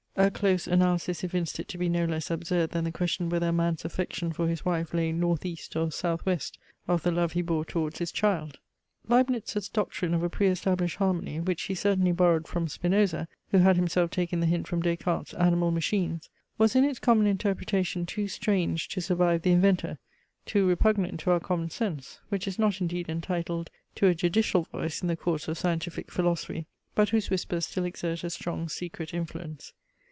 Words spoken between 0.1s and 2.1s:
A close analysis evinced it to be no